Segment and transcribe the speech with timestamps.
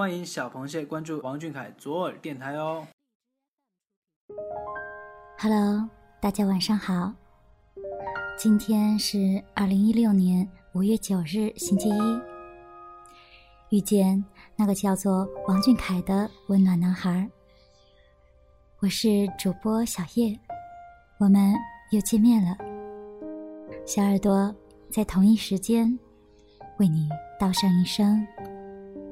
[0.00, 2.88] 欢迎小螃蟹关注王俊凯左耳电台哦。
[5.38, 5.86] Hello，
[6.22, 7.12] 大家晚上好。
[8.38, 12.02] 今天是二零一六年五月九日，星期一。
[13.68, 14.24] 遇见
[14.56, 17.28] 那个叫做王俊凯的温暖男孩。
[18.78, 20.34] 我是主播小叶，
[21.18, 21.52] 我们
[21.90, 22.56] 又见面了。
[23.84, 24.50] 小耳朵
[24.90, 25.86] 在同一时间
[26.78, 27.06] 为你
[27.38, 28.26] 道上一声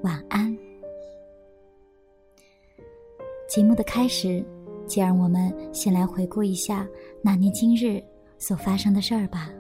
[0.03, 0.57] 晚安。
[3.59, 4.41] 节目的开始，
[4.87, 6.87] 就让我们先来回顾一下
[7.21, 8.01] 那年今日
[8.39, 9.51] 所发生的事儿吧。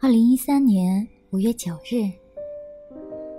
[0.00, 2.10] 二零一三年五月九日，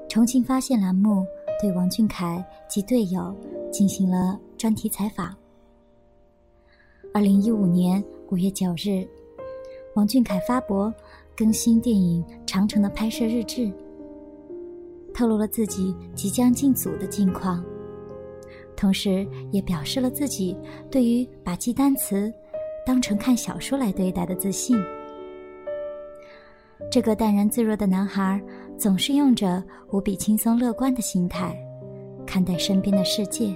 [0.08, 1.26] 重庆发现栏目
[1.60, 3.36] 对王俊凯及队友
[3.72, 5.36] 进行了专题采访。
[7.16, 9.08] 二零一五年五月九日，
[9.96, 10.94] 王俊凯发博
[11.36, 13.72] 更新电影《长城》的拍摄日志，
[15.16, 17.66] 透露了自己即将进组的近况。
[18.78, 20.56] 同时，也表示了自己
[20.92, 22.32] 对于把记单词
[22.86, 24.78] 当成看小说来对待的自信。
[26.92, 28.40] 这个淡然自若的男孩，
[28.78, 29.62] 总是用着
[29.92, 31.58] 无比轻松乐观的心态
[32.26, 33.52] 看待身边的世界。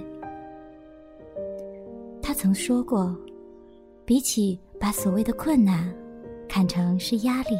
[2.20, 3.16] 他曾说过，
[4.04, 5.94] 比起把所谓的困难
[6.48, 7.56] 看成是压力，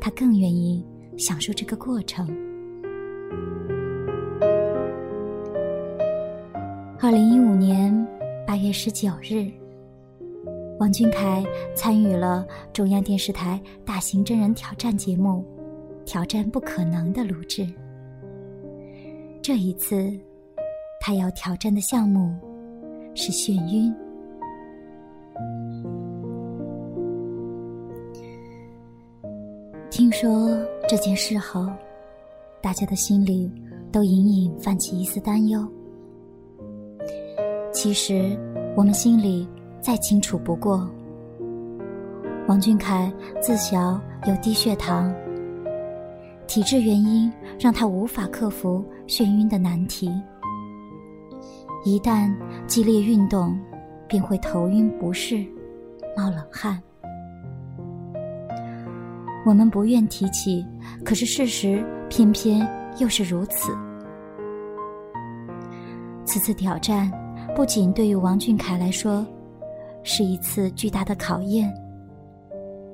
[0.00, 0.82] 他更愿意
[1.18, 2.47] 享受这个过程。
[7.08, 8.06] 二零一五年
[8.46, 9.50] 八月十九日，
[10.78, 11.42] 王俊凯
[11.74, 15.42] 参与了中央电视台大型真人挑战节目
[16.04, 17.66] 《挑战不可能》的录制。
[19.40, 20.12] 这一次，
[21.00, 22.36] 他要挑战的项目
[23.14, 23.90] 是眩晕。
[29.88, 30.30] 听说
[30.86, 31.66] 这件事后，
[32.60, 33.50] 大家的心里
[33.90, 35.66] 都隐隐泛起一丝担忧。
[37.80, 38.36] 其实，
[38.76, 39.48] 我们心里
[39.80, 40.90] 再清楚不过。
[42.48, 43.08] 王俊凯
[43.40, 45.14] 自小有低血糖，
[46.48, 50.10] 体质原因让他无法克服眩晕的难题。
[51.84, 52.34] 一旦
[52.66, 53.56] 激烈运动，
[54.08, 55.46] 便会头晕不适、
[56.16, 56.82] 冒冷汗。
[59.46, 60.66] 我们不愿提起，
[61.04, 62.68] 可是事实偏偏
[62.98, 63.72] 又是如此。
[66.24, 67.08] 此次挑战。
[67.58, 69.26] 不仅对于王俊凯来说，
[70.04, 71.68] 是一次巨大的考验，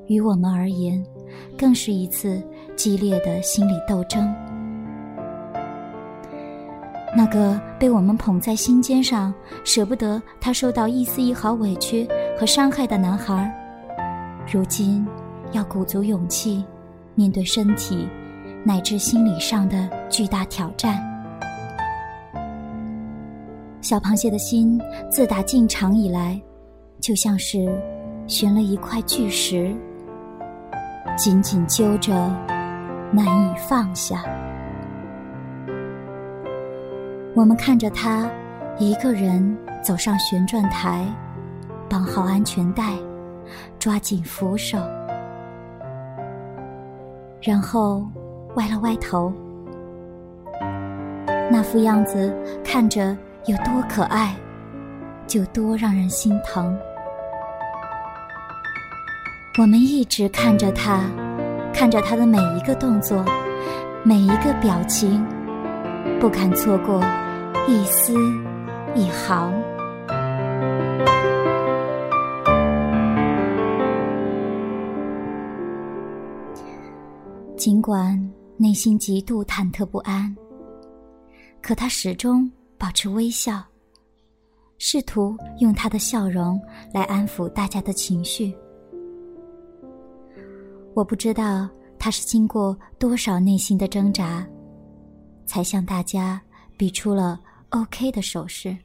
[0.07, 1.05] 于我们而言，
[1.59, 2.43] 更是一次
[2.75, 4.35] 激烈的心理斗争。
[7.15, 13.55] 那个被我们捧在心尖上，舍不得他受到一丝一毫委屈和伤害的男孩，
[14.51, 15.07] 如今
[15.53, 16.65] 要鼓足勇气，
[17.15, 18.09] 面对身体
[18.65, 21.14] 乃至心理上的巨大挑战。
[23.85, 24.81] 小螃蟹的心
[25.11, 26.41] 自打进场以来，
[27.01, 27.71] 就像是
[28.27, 29.77] 悬了一块巨石，
[31.19, 32.11] 紧紧揪着，
[33.13, 34.25] 难以放下。
[37.35, 38.27] 我们看着他
[38.79, 41.05] 一个人走上旋转台，
[41.87, 42.95] 绑好安全带，
[43.79, 44.79] 抓紧扶手，
[47.43, 48.03] 然后
[48.55, 49.31] 歪了歪头，
[51.53, 52.35] 那副样子
[52.65, 53.15] 看着。
[53.47, 54.35] 有多可爱，
[55.27, 56.75] 就多让人心疼。
[59.61, 61.03] 我们一直看着他，
[61.71, 63.23] 看着他的每一个动作，
[64.03, 65.23] 每一个表情，
[66.19, 67.05] 不敢错过
[67.69, 68.15] 一丝
[68.95, 69.53] 一毫。
[77.59, 78.19] 尽管
[78.57, 80.35] 内心极度忐忑不安，
[81.61, 82.51] 可他始终。
[82.79, 83.63] 保持微笑，
[84.79, 86.61] 试图用他的笑容
[86.93, 88.55] 来安抚大家的情绪。
[90.95, 91.69] 我不知道
[91.99, 94.47] 他是经过多少内心的挣扎，
[95.47, 96.41] 才向大家
[96.77, 97.41] 比出了
[97.71, 98.77] OK 的手势。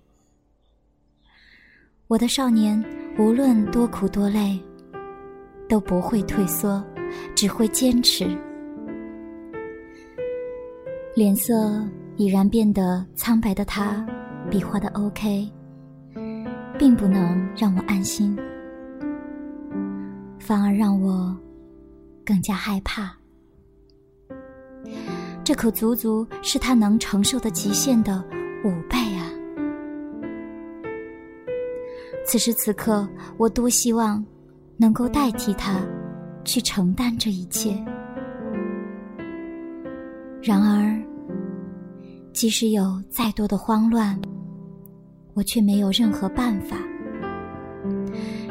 [2.07, 2.83] 我的少年
[3.19, 4.59] 无论多苦多累，
[5.67, 6.83] 都不会退缩，
[7.35, 8.25] 只会坚持。
[11.15, 11.87] 脸色。
[12.19, 14.05] 已然变得苍白的他，
[14.51, 15.49] 比划的 OK，
[16.77, 18.37] 并不能让我安心，
[20.37, 21.33] 反而让我
[22.25, 23.15] 更加害怕。
[25.45, 28.21] 这可足足是他能承受的极限的
[28.65, 29.23] 五倍啊！
[32.25, 33.07] 此时此刻，
[33.37, 34.21] 我多希望
[34.75, 35.79] 能够代替他
[36.43, 37.81] 去承担这一切。
[40.43, 41.01] 然而，
[42.39, 44.17] 即使有再多的慌乱，
[45.33, 46.77] 我却没有任何办法，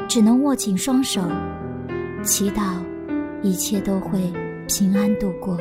[0.07, 1.23] 只能握紧双手，
[2.21, 2.75] 祈祷
[3.41, 4.31] 一切都会
[4.67, 5.57] 平安度过。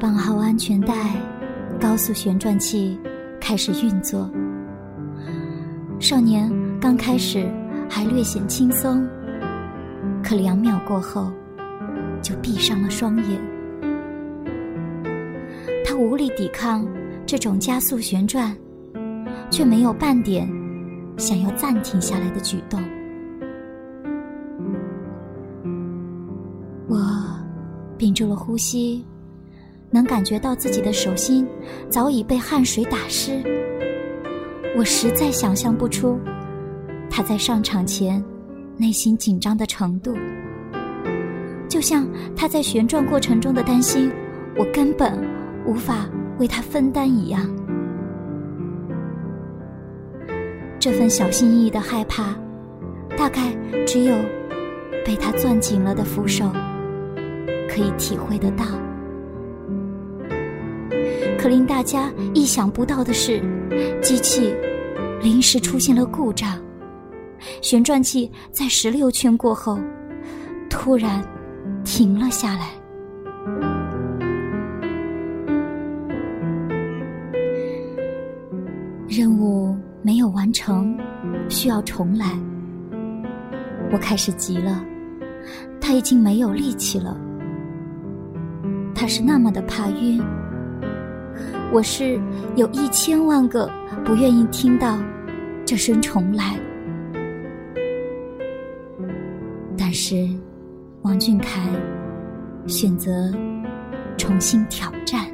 [0.00, 0.92] 绑好安全带，
[1.80, 2.98] 高速旋转器
[3.40, 4.28] 开始运作。
[6.00, 7.48] 少年刚开始
[7.88, 9.06] 还略显轻松，
[10.20, 11.30] 可两秒过后
[12.20, 13.55] 就闭上了双眼。
[15.96, 16.86] 无力抵抗
[17.24, 18.56] 这种加速旋转，
[19.50, 20.48] 却没有半点
[21.16, 22.80] 想要暂停下来的举动。
[26.88, 26.98] 我
[27.96, 29.04] 屏住了呼吸。
[29.88, 31.46] 能感觉到自己的手心
[31.88, 33.40] 早已被汗水打湿，
[34.76, 36.18] 我实在想象不出
[37.08, 38.22] 他在上场前
[38.76, 40.14] 内心紧张的程度，
[41.68, 42.06] 就像
[42.36, 44.12] 他在旋转过程中的担心，
[44.58, 45.18] 我根本
[45.66, 46.08] 无法
[46.38, 47.40] 为他分担一样。
[50.78, 52.34] 这份小心翼翼的害怕，
[53.16, 53.52] 大概
[53.84, 54.14] 只有
[55.04, 56.48] 被他攥紧了的扶手
[57.68, 58.64] 可以体会得到。
[61.36, 63.40] 可令大家意想不到的是，
[64.00, 64.54] 机器
[65.20, 66.56] 临时出现了故障，
[67.60, 69.78] 旋转器在十六圈过后
[70.70, 71.20] 突然
[71.84, 72.75] 停了下来。
[79.16, 80.94] 任务没有完成，
[81.48, 82.38] 需要重来。
[83.90, 84.84] 我开始急了，
[85.80, 87.18] 他已经没有力气了，
[88.94, 90.22] 他是那么的怕晕。
[91.72, 92.20] 我是
[92.56, 93.70] 有一千万个
[94.04, 94.98] 不愿意听到
[95.64, 96.60] 这声重来，
[99.78, 100.28] 但是
[101.00, 101.70] 王俊凯
[102.66, 103.32] 选择
[104.18, 105.24] 重新挑战，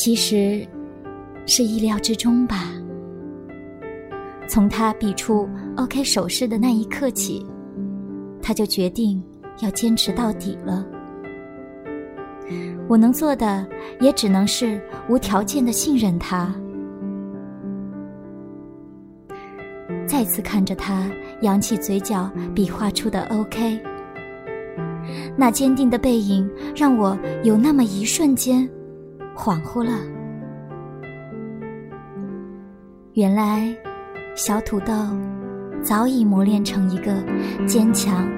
[0.00, 0.66] 其实
[1.44, 2.72] 是意料之中吧。
[4.48, 7.44] 从他比出 OK 手势的那一刻起，
[8.40, 9.22] 他就决定。
[9.60, 10.86] 要坚持到底了，
[12.88, 13.68] 我能做的
[14.00, 16.50] 也只能是无条件的信任他。
[20.06, 21.10] 再次看着他
[21.42, 23.78] 扬起嘴角比划出的 OK，
[25.36, 28.66] 那坚定的背影让我有那么一瞬间
[29.40, 29.92] 恍惚了。
[33.14, 33.74] 原来，
[34.34, 34.92] 小土豆
[35.82, 37.10] 早已磨练成一个
[37.66, 38.28] 坚强。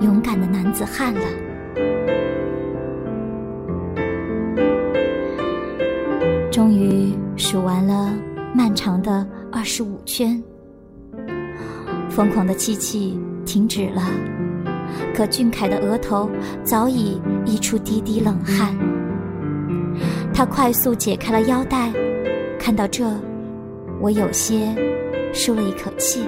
[0.00, 1.20] 勇敢的男子汉了。
[6.50, 8.14] 终于数完了
[8.54, 10.42] 漫长的二十五圈，
[12.08, 14.02] 疯狂的机器停止了，
[15.14, 16.30] 可俊凯的额头
[16.64, 18.74] 早已溢出滴滴冷汗。
[20.40, 21.92] 他快速解开了腰带，
[22.58, 23.06] 看到这，
[24.00, 24.74] 我有些
[25.34, 26.26] 舒了一口气。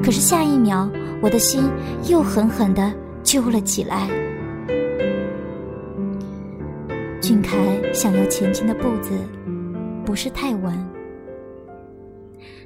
[0.00, 0.88] 可是下一秒，
[1.20, 1.68] 我的心
[2.08, 4.08] 又狠狠地揪了起来。
[7.20, 7.56] 俊凯
[7.92, 9.10] 想要前进的步子
[10.06, 10.72] 不是太稳，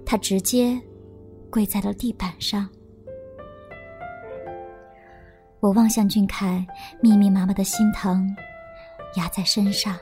[0.05, 0.79] 他直接
[1.49, 2.69] 跪在了地板上。
[5.61, 6.63] 我望向俊凯，
[7.01, 8.29] 密密麻麻的心疼
[9.17, 9.97] 压在身上。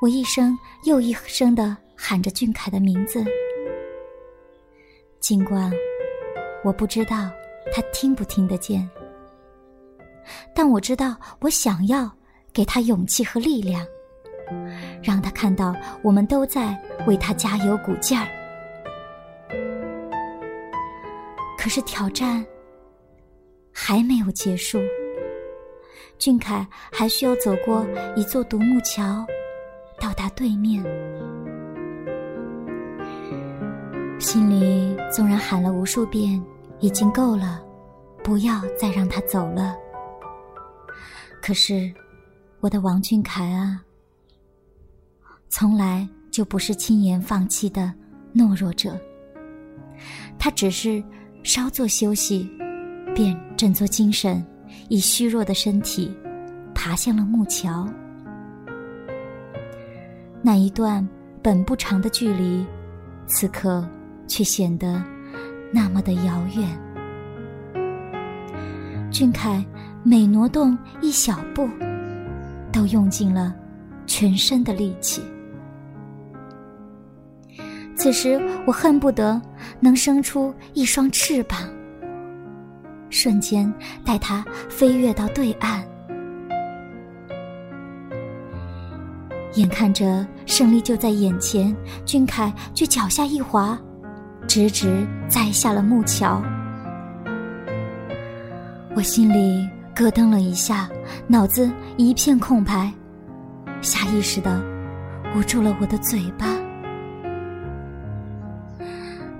[0.00, 3.24] 我一声又一声的喊着俊凯的名字。
[5.18, 5.72] 尽管
[6.64, 7.28] 我不知道
[7.72, 8.88] 他听不听得见，
[10.54, 12.10] 但我知道我想要
[12.52, 13.84] 给他勇气和力量，
[15.02, 18.28] 让他看到我们都在为他加油鼓劲儿。
[21.58, 22.46] 可是挑战
[23.72, 24.78] 还没有结束，
[26.18, 29.26] 俊凯还需要走过一座独木桥，
[30.00, 30.82] 到达对面。
[34.18, 36.42] 心里纵然喊了无数遍
[36.80, 37.62] “已经够了，
[38.24, 39.76] 不要再让他走了”，
[41.40, 41.92] 可是
[42.60, 43.80] 我的王俊凯啊，
[45.48, 47.92] 从来就不是轻言放弃的
[48.34, 48.98] 懦弱者。
[50.38, 51.02] 他只是
[51.44, 52.50] 稍作休息，
[53.14, 54.44] 便振作精神，
[54.88, 56.12] 以虚弱的身体
[56.74, 57.88] 爬向了木桥。
[60.42, 61.06] 那一段
[61.42, 62.66] 本不长的距离，
[63.26, 63.88] 此刻。
[64.30, 65.02] 却显得
[65.72, 66.68] 那么的遥远。
[69.10, 69.64] 俊凯
[70.02, 71.66] 每挪动一小步，
[72.70, 73.56] 都用尽了
[74.06, 75.22] 全身的力气。
[77.96, 79.40] 此时我恨不得
[79.80, 81.66] 能生出一双翅膀，
[83.08, 83.72] 瞬间
[84.04, 85.82] 带他飞跃到对岸。
[89.54, 91.74] 眼看着胜利就在眼前，
[92.04, 93.78] 俊凯却脚下一滑，
[94.46, 96.42] 直直栽下了木桥。
[98.94, 100.88] 我心里咯噔了一下，
[101.26, 102.92] 脑子一片空白，
[103.80, 104.62] 下意识的
[105.34, 106.46] 捂住了我的嘴巴。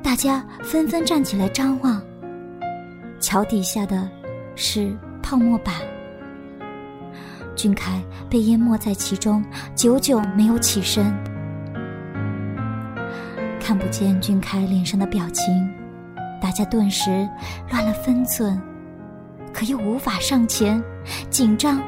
[0.02, 2.00] 大家纷纷站起来张望，
[3.20, 4.08] 桥底下的
[4.56, 5.74] 是泡沫板。
[7.58, 8.00] 俊凯
[8.30, 11.12] 被淹没在其中，久久没有起身。
[13.60, 15.68] 看不见俊凯脸上的表情，
[16.40, 17.28] 大家顿时
[17.68, 18.62] 乱了分寸，
[19.52, 20.80] 可又无法上前。
[21.30, 21.82] 紧张、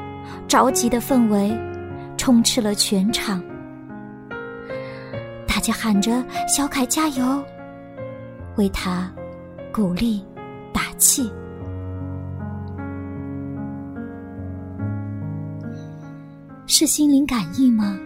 [0.45, 1.57] 着急的氛围
[2.17, 3.41] 充斥了全场，
[5.47, 6.21] 大家喊着
[6.53, 7.41] “小凯加油”，
[8.57, 9.09] 为他
[9.71, 10.21] 鼓励
[10.73, 11.31] 打气。
[16.73, 17.99] 是心灵感应吗？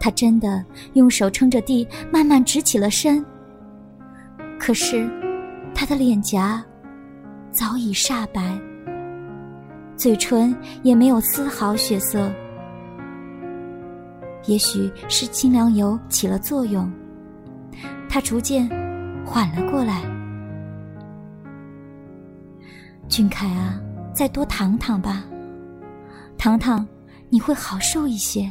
[0.00, 3.22] 他真的用手撑着地，慢慢直起了身。
[4.58, 5.06] 可是，
[5.74, 6.64] 他的脸颊
[7.50, 8.58] 早已煞白，
[9.94, 12.32] 嘴唇也没有丝毫血色。
[14.46, 16.90] 也许是清凉油起了作用，
[18.08, 18.66] 他逐渐
[19.22, 20.00] 缓了过来。
[23.06, 23.78] 俊凯啊，
[24.14, 25.22] 再多躺躺吧，
[26.38, 26.86] 躺躺。
[27.34, 28.48] 你会好受一些。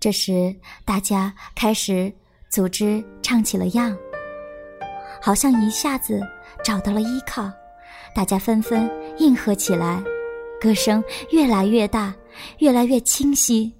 [0.00, 0.56] 这时，
[0.86, 2.10] 大家开始
[2.48, 3.94] 组织唱起了样，
[5.20, 6.18] 好像一下子
[6.64, 7.52] 找到了依靠，
[8.14, 10.02] 大家纷纷应和起来，
[10.58, 12.14] 歌声越来越大，
[12.60, 13.70] 越来越清晰。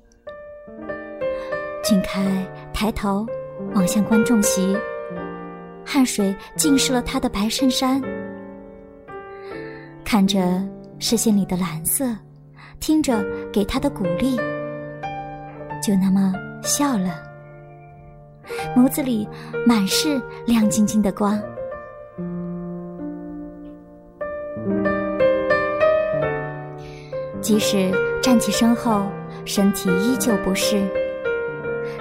[1.83, 3.27] 俊开抬头
[3.75, 4.77] 望向观众席，
[5.83, 8.03] 汗水浸湿了他的白衬衫，
[10.05, 10.63] 看着。
[11.01, 12.15] 视线里的蓝色，
[12.79, 14.37] 听着给他的鼓励，
[15.83, 17.23] 就那么笑了，
[18.77, 19.27] 眸子里
[19.67, 21.41] 满是亮晶晶的光。
[27.41, 27.91] 即使
[28.23, 29.07] 站起身后
[29.47, 30.87] 身体依旧不适，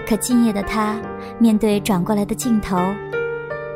[0.06, 1.00] 可敬业的他
[1.40, 2.78] 面对转过来的镜头，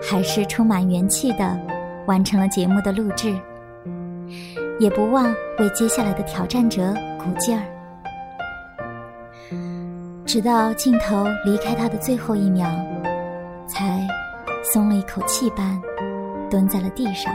[0.02, 1.58] 还是充满元气的
[2.06, 3.34] 完成了节目的录制。
[4.80, 7.64] 也不忘为接下来的挑战者鼓劲儿，
[10.26, 12.68] 直到镜头离开他的最后一秒，
[13.68, 14.06] 才
[14.64, 15.80] 松了一口气般
[16.50, 17.34] 蹲在了地上。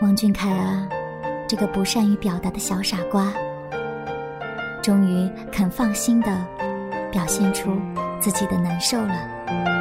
[0.00, 0.88] 王俊凯啊，
[1.46, 3.32] 这个不善于表达的小傻瓜，
[4.82, 6.28] 终于肯放心的
[7.12, 7.76] 表现出
[8.20, 9.77] 自己的难受了。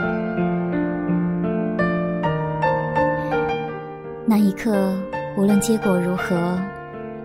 [4.29, 4.93] 那一刻，
[5.37, 6.59] 无论结果如何，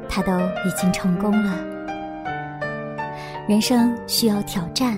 [0.08, 0.30] 他都
[0.64, 1.52] 已经成功了。
[3.48, 4.96] 人生需要挑战，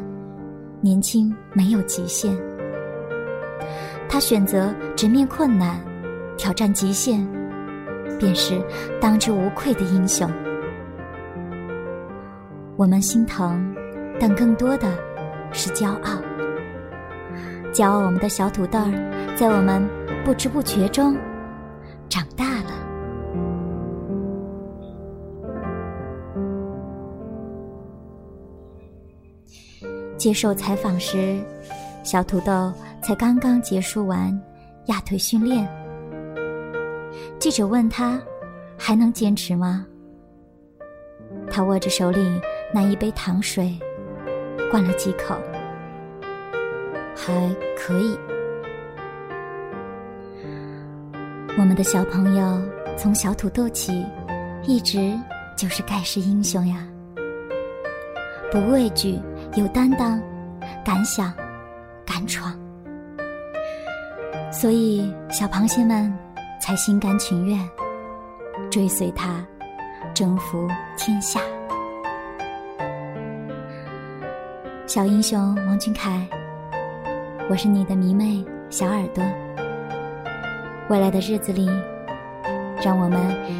[0.82, 2.37] 年轻没有极限。
[4.06, 5.80] 他选择直面困难，
[6.37, 7.26] 挑战极限，
[8.18, 8.61] 便是
[9.00, 10.30] 当之无愧的英雄。
[12.76, 13.75] 我们心疼，
[14.20, 14.92] 但更多的
[15.52, 16.20] 是骄傲。
[17.73, 19.82] 骄傲，我们的小土豆儿，在我们
[20.23, 21.16] 不知不觉中。
[22.14, 22.71] 长大了。
[30.16, 31.37] 接受采访时，
[32.04, 34.40] 小土豆才刚刚结束完
[34.87, 35.68] 压腿训练。
[37.40, 38.23] 记者问他
[38.78, 39.85] ：“还能坚持吗？”
[41.50, 42.40] 他握着手里
[42.73, 43.76] 那一杯糖水，
[44.71, 45.35] 灌了几口，
[47.16, 48.16] 还可以。
[51.64, 52.61] 我们的小朋友
[52.94, 54.04] 从小土豆起，
[54.64, 55.18] 一直
[55.56, 56.87] 就是盖世英雄呀！
[58.52, 59.18] 不畏惧，
[59.54, 60.21] 有担当，
[60.85, 61.33] 敢想，
[62.04, 62.54] 敢闯，
[64.52, 66.14] 所以小螃蟹们
[66.61, 67.59] 才心甘情愿
[68.71, 69.42] 追随他，
[70.12, 70.68] 征服
[70.99, 71.40] 天下。
[74.87, 76.28] 小英雄王俊凯，
[77.49, 79.25] 我是你的迷妹小耳朵。
[80.88, 81.68] 未来的日子里，
[82.82, 83.18] 让我们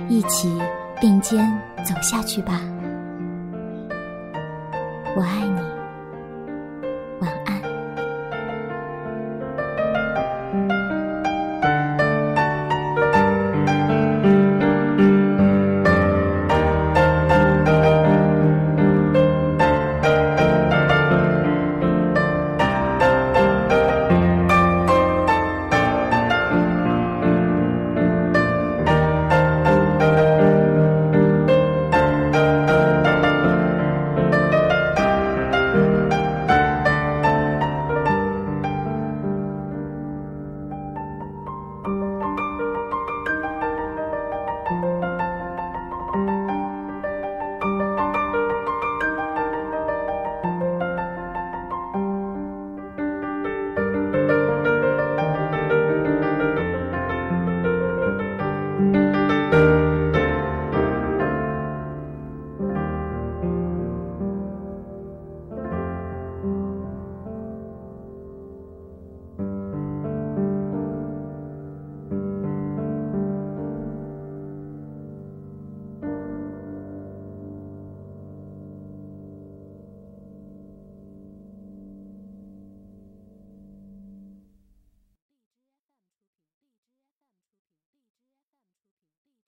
[0.09, 0.61] 一起
[1.01, 1.51] 并肩
[1.85, 2.61] 走下去吧。
[5.17, 5.74] 我爱你。